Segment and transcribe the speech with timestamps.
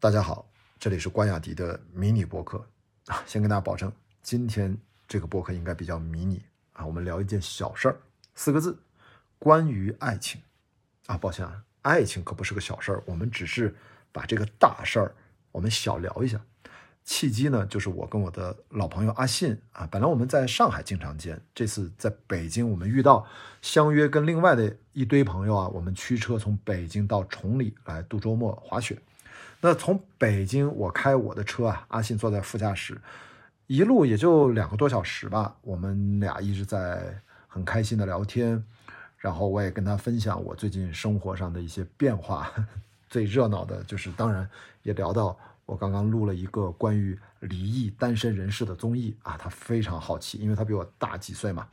[0.00, 0.48] 大家好，
[0.78, 2.64] 这里是关雅迪的迷你播客
[3.06, 4.78] 啊，先跟大家保证，今天
[5.08, 6.40] 这个播客应该比较迷你
[6.72, 8.00] 啊，我们聊一件小事儿，
[8.36, 8.78] 四个字，
[9.40, 10.40] 关于爱情
[11.06, 13.74] 啊，抱歉啊，爱情可不是个小事儿，我们只是
[14.12, 15.16] 把这个大事儿
[15.50, 16.40] 我们小聊一下。
[17.02, 23.26] 契机呢，就是我跟我的老朋友阿信啊，本来我们在上海经常见，这次在北京我们遇到，
[23.62, 28.96] 相约跟另外的一堆朋友啊，我们驱车从北京到崇礼来度周末滑雪。
[29.60, 33.00] 那从北京我开我的车啊，阿信坐在副驾驶，
[33.66, 38.64] 一路也就两个多小时吧，我们俩一直在很开心的聊天，
[39.16, 42.52] 然后我也跟他分享我最近生活上的一些变化，
[43.10, 44.48] 最热闹的就是当然
[44.82, 45.38] 也聊到。
[45.66, 51.68] 我刚刚录了一个关于离异单身人士的综艺啊，他非常好奇，因为他比我大几岁嘛，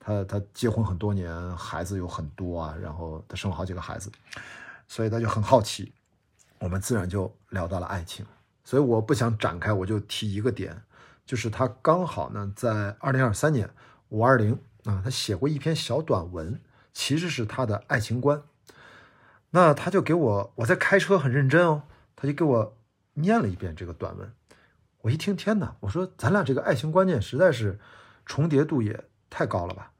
[0.00, 4.10] 他他结婚很多年，孩子有很多啊，然后他生了好几个孩子，
[4.88, 5.92] 所以他就很好奇，
[6.58, 8.24] 我们自然就聊到了爱情，
[8.64, 10.82] 所以我不想展开，我就提一个点，
[11.24, 13.68] 就是他刚好呢在二零二三年
[14.08, 16.60] 五二零啊，他写过一篇小短文，
[16.92, 18.42] 其实是他的爱情观，
[19.50, 21.82] 那他就给我，我在开车很认真哦，
[22.16, 22.74] 他就给我。
[23.20, 24.32] 念了一遍这个短文，
[25.00, 25.74] 我一听，天哪！
[25.80, 27.76] 我说咱俩这个爱情观念实在是
[28.24, 29.90] 重叠度也太高了吧？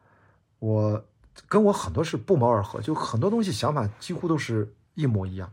[0.60, 1.04] 我
[1.48, 5.52] 跟我很多是不谋而合，就很多东西想法几乎都是一模一样。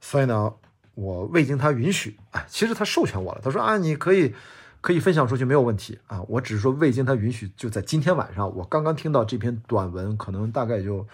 [0.00, 0.54] 所以呢，
[0.94, 3.40] 我未经他允许，哎，其实他授权我了。
[3.42, 4.34] 他说啊，你可以
[4.80, 6.22] 可以分享出去，没有问题啊。
[6.28, 11.06] 我只是说未经他允许，就在今天晚上，我刚刚听到这篇短文，可能大概也就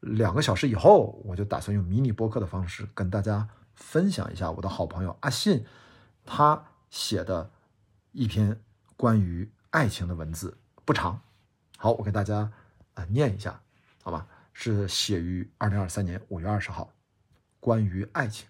[0.00, 3.48] 两个小时以后，我就打算用迷你播客的方式跟大家。
[3.74, 5.64] 分享一下我的好朋友阿信，
[6.24, 7.50] 他写的
[8.12, 8.60] 一篇
[8.96, 11.20] 关于爱情的文字，不长。
[11.76, 12.52] 好，我给大家
[12.94, 13.60] 啊念一下，
[14.00, 14.28] 好吧？
[14.52, 16.88] 是写于二零二三年五月二十号，
[17.64, 18.46] 关于爱情。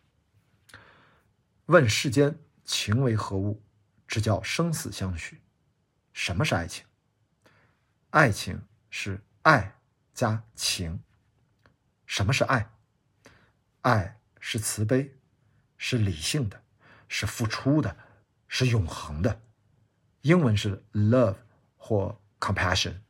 [1.67, 3.63] 问世间情为何物，
[4.09, 5.41] 只叫生死相许。
[6.13, 6.85] 什么是爱情？
[8.11, 8.61] 爱情
[8.91, 9.79] 是爱
[10.13, 11.01] 加情。
[12.07, 12.69] 什么是爱？
[13.83, 14.19] 爱。
[14.41, 15.15] 是慈悲，
[15.79, 16.61] 是理性的，
[17.09, 17.97] 是付出的，
[18.49, 19.41] 是永恒的。
[20.23, 21.37] 英文是 love
[21.77, 23.01] 或 compassion，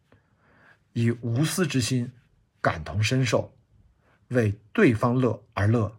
[0.92, 2.12] 以无私之心
[2.60, 3.56] 感同身受，
[4.34, 5.96] 为对方乐而乐，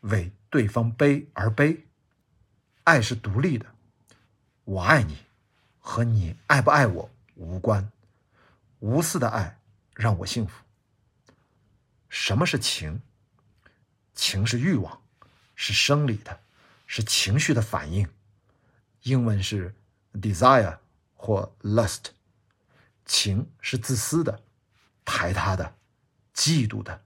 [0.00, 1.86] 为对方悲而悲。
[2.84, 3.66] 爱是独立的，
[4.64, 5.18] 我爱你，
[5.78, 7.90] 和你爱不爱我无关。
[8.80, 9.58] 无私的爱
[9.94, 10.62] 让我幸福。
[12.08, 13.00] 什么是情？
[14.14, 15.02] 情是欲望，
[15.54, 16.40] 是生理的，
[16.86, 18.08] 是情绪的反应。
[19.02, 19.74] 英文是
[20.14, 20.78] desire
[21.14, 22.06] 或 lust。
[23.04, 24.42] 情是自私的、
[25.04, 25.76] 排他的、
[26.34, 27.03] 嫉妒的，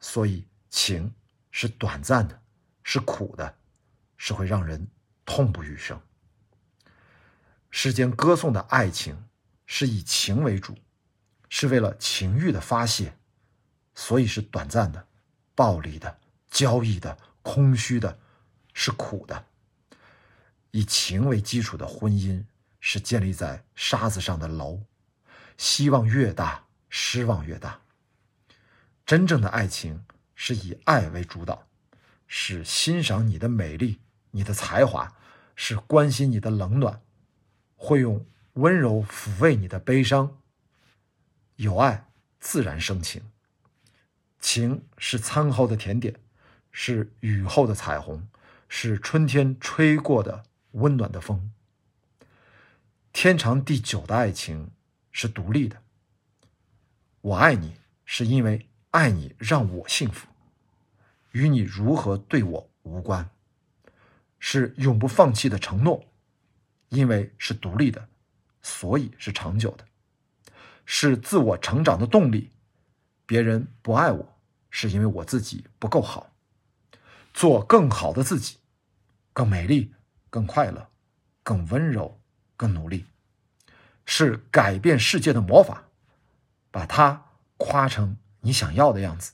[0.00, 1.14] 所以情
[1.50, 2.42] 是短暂的，
[2.82, 3.54] 是苦的，
[4.16, 4.86] 是会让人
[5.24, 6.00] 痛不欲生。
[7.70, 9.28] 世间歌颂的爱情
[9.66, 10.76] 是以情为主，
[11.48, 13.16] 是为了情欲的发泄，
[13.94, 15.06] 所以是短暂的、
[15.54, 16.18] 暴力的。
[16.50, 18.18] 交易的、空虚的，
[18.74, 19.46] 是苦的。
[20.72, 22.44] 以情为基础的婚姻
[22.80, 24.82] 是建立在沙子上的楼，
[25.56, 27.80] 希望越大，失望越大。
[29.10, 30.04] 真正的爱情
[30.36, 31.66] 是以爱为主导，
[32.28, 33.98] 是欣赏你的美丽、
[34.30, 35.16] 你的才华，
[35.56, 37.02] 是关心你的冷暖，
[37.74, 40.38] 会用温柔抚慰你的悲伤。
[41.56, 42.06] 有爱，
[42.38, 43.20] 自然生情。
[44.38, 46.14] 情是餐后的甜点。
[46.70, 48.28] 是雨后的彩虹，
[48.68, 51.50] 是春天吹过的温暖的风。
[53.12, 54.70] 天长地久的爱情
[55.10, 55.82] 是独立的。
[57.22, 60.26] 我爱你，是因为爱你让我幸福，
[61.32, 63.30] 与你如何对我无关。
[64.38, 66.04] 是永不放弃的承诺，
[66.88, 68.08] 因为是独立的，
[68.62, 69.84] 所以是长久的。
[70.84, 72.50] 是自我成长的动力。
[73.26, 74.38] 别人不爱我，
[74.70, 76.32] 是因为我自己不够好。
[77.32, 78.56] 做更好的自己，
[79.32, 79.94] 更美丽，
[80.30, 80.88] 更快乐，
[81.44, 82.20] 更温柔，
[82.56, 83.06] 更努力，
[84.04, 85.84] 是改变世界的魔法。
[86.72, 87.26] 把它
[87.56, 89.32] 夸成你想要的样子。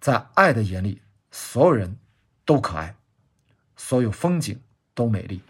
[0.00, 1.98] 在爱的眼里，所有人
[2.44, 2.96] 都可爱，
[3.76, 4.60] 所有风景
[4.94, 5.42] 都美丽，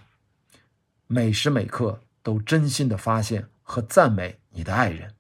[1.07, 5.15] 每时每刻都真心的发现和赞美你的爱人，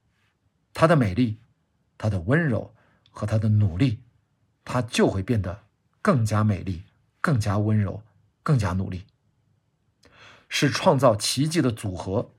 [0.72, 1.38] 他的美丽，
[1.96, 2.75] 他的温柔
[3.11, 4.00] 和他的努力，
[4.64, 5.64] 他就会变得。
[6.00, 6.84] 更加美丽，
[7.20, 8.02] 更加温柔，
[8.43, 9.04] 更加努力，
[10.49, 12.31] 是创造奇迹的组合。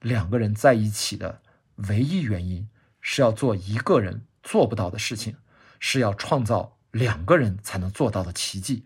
[0.00, 1.40] 两个人在一起的
[1.76, 2.68] 唯一原因
[3.02, 5.36] 是要做一个人做不到的事情，
[5.78, 8.84] 是要创造两个人才能做到的奇迹。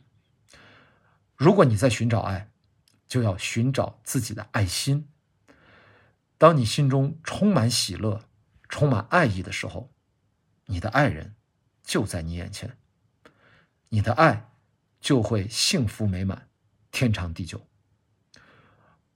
[1.37, 2.51] 如果你在寻找爱，
[3.07, 5.09] 就要寻找自己的爱心。
[6.39, 8.25] 当你心中充满喜乐、
[8.69, 9.93] 充满爱意的时候，
[10.65, 11.37] 你的爱人
[11.85, 12.77] 就在你眼前，
[13.91, 14.51] 你的爱
[15.01, 16.49] 就会幸福美满、
[16.91, 17.67] 天长地久。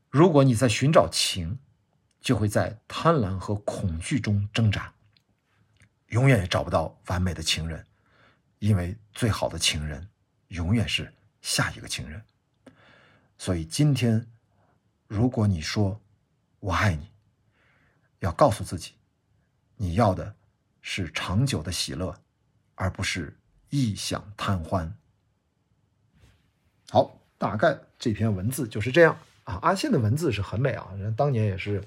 [0.08, 1.58] 如果你在寻找情，
[2.20, 4.92] 就会在贪婪和恐惧中挣扎，
[6.08, 7.86] 永远也找不到完美的情人，
[8.58, 10.08] 因为最好的情人
[10.48, 12.22] 永远是下一个情人。
[13.38, 14.26] 所以今天，
[15.06, 15.98] 如果你说
[16.60, 17.10] “我爱你”，
[18.20, 18.92] 要告诉自己，
[19.76, 20.36] 你要的
[20.82, 22.20] 是长久的喜乐，
[22.74, 23.34] 而不是
[23.70, 24.94] 异想贪欢。
[26.90, 29.58] 好，大概这篇文字就是这样啊。
[29.62, 31.82] 阿信的文字是很美啊，人当年也是。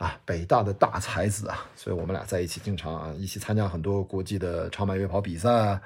[0.00, 5.78] 啊，北大的大才子啊，所以我们俩在一起经常啊一起参加很多国际的长马越跑比赛，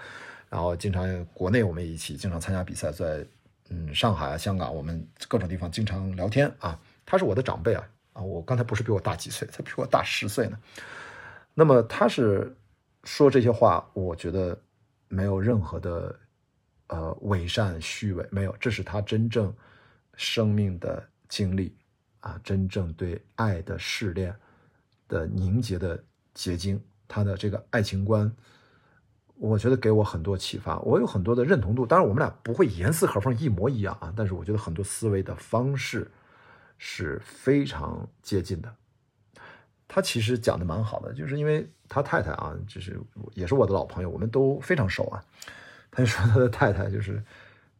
[0.48, 3.26] 然后经常国内我们一起经常参加比赛，在
[3.70, 6.78] 嗯上海啊、香港，我们各种地方经常聊天啊。
[7.04, 10.56] 他是我的长辈啊啊，我刚才不是比我大几岁，他比我大十岁呢。
[11.52, 12.56] 那么他是
[13.02, 14.56] 说这些话，我觉得
[15.08, 16.14] 没有任何的
[16.86, 19.52] 呃伪善虚伪，没有，这是他真正
[20.16, 21.76] 生命的经历。
[22.20, 24.34] 啊，真正对爱的试炼
[25.08, 26.02] 的凝结的
[26.32, 28.34] 结晶，他的这个爱情观，
[29.34, 31.84] 我觉得给我很多启发，我有很多的认同度。
[31.84, 36.10] 当然，我们俩不会严丝合缝一模一样啊，但是我觉得很多思维的方式
[36.78, 38.74] 是非常接近的。
[39.86, 42.98] 他其实讲的蛮好的，就是因为他太太啊，就是
[43.34, 45.22] 也是我的老朋友，我们都非常熟啊。
[45.90, 47.22] 他就说他的太太就是。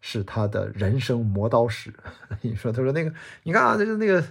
[0.06, 1.91] 是他的人生磨刀石。
[2.43, 3.15] 你说，他说那个，
[3.45, 4.23] 你看啊，就是那个，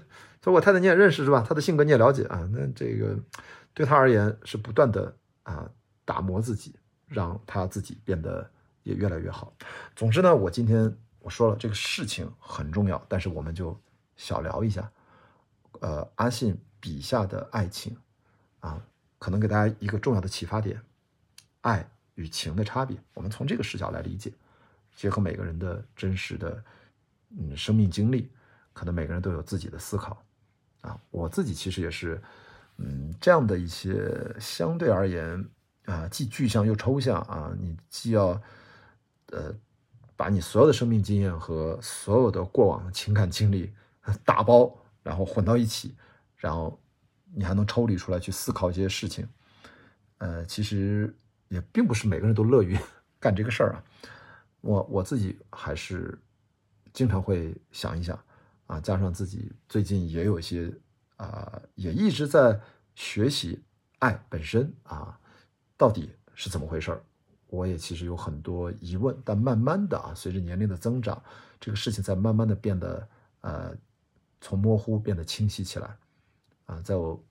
[0.43, 1.43] 说我太太你也认识是吧？
[1.45, 2.47] 他的性格你也了解啊。
[2.51, 3.17] 那这个
[3.73, 5.11] 对他而言是不断的
[5.41, 5.67] 啊
[6.05, 6.75] 打磨自己，
[7.07, 8.47] 让他自己变得
[8.83, 9.51] 也越来越好。
[9.95, 13.75] 总之呢，我今天我说了这个事情很重要，但是我们就
[14.15, 14.87] 小聊一下。
[15.81, 17.97] 呃，阿信笔下的爱情
[18.59, 18.79] 啊，
[19.17, 20.79] 可能给大家一个重要的启发点：
[21.61, 22.95] 爱与情的差别。
[23.15, 24.31] 我们从这个视角来理解。
[24.95, 26.63] 结合每个人的真实的
[27.37, 28.29] 嗯生命经历，
[28.73, 30.23] 可能每个人都有自己的思考
[30.81, 30.99] 啊。
[31.11, 32.21] 我自己其实也是
[32.77, 35.43] 嗯这样的一些相对而言
[35.85, 37.53] 啊，既具象又抽象啊。
[37.59, 38.41] 你既要
[39.31, 39.53] 呃
[40.15, 43.73] 把你所有的生命经验和所有的过往情感经历
[44.23, 45.95] 打包，然后混到一起，
[46.37, 46.79] 然后
[47.33, 49.27] 你还能抽离出来去思考一些事情。
[50.19, 51.13] 呃，其实
[51.49, 52.77] 也并不是每个人都乐于
[53.19, 53.83] 干这个事儿啊。
[54.63, 56.17] 我我自己还是
[56.93, 58.17] 经常会想一想
[58.65, 60.73] 啊，加上自己最近也有一些
[61.17, 62.57] 啊，也一直在
[62.95, 63.61] 学习
[63.99, 65.19] 爱本身啊，
[65.75, 67.03] 到底是怎么回事儿？
[67.47, 71.21] 我也其实有很多疑问，但慢慢的啊，随着年龄的增长，
[71.59, 73.05] 这个事情在慢慢的变得
[73.41, 73.75] 呃，
[74.39, 75.97] 从模糊变得清晰起来
[76.67, 77.21] 啊，在我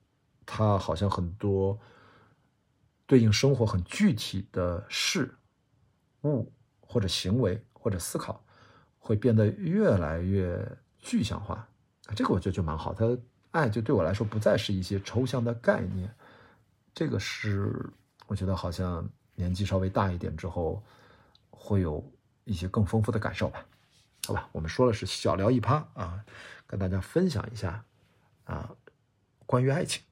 [0.44, 1.80] 它好像很多
[3.06, 5.34] 对应生活很具体的事
[6.24, 6.52] 物。
[6.92, 8.44] 或者行为或者思考
[8.98, 10.62] 会变得越来越
[10.98, 11.66] 具象化，
[12.14, 12.92] 这个我觉得就蛮好。
[12.92, 13.18] 它
[13.50, 16.14] 爱就对我来说不再是一些抽象的概念，
[16.94, 17.90] 这个是
[18.26, 20.82] 我觉得好像年纪稍微大一点之后
[21.48, 22.04] 会有
[22.44, 23.64] 一些更丰富的感受吧。
[24.26, 26.22] 好吧，我们说的是小聊一趴啊，
[26.66, 27.82] 跟大家分享一下
[28.44, 28.70] 啊
[29.46, 30.02] 关于爱情，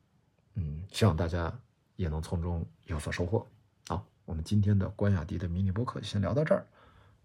[0.55, 1.53] 嗯，希望大家
[1.97, 3.47] 也能从中有所收获。
[4.31, 6.65] 我们今天的关雅迪的迷你播客就先聊到这儿，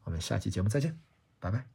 [0.06, 0.98] 我们下期节目再见，
[1.40, 1.75] 拜拜。